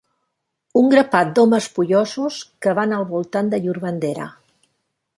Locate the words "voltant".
3.15-3.53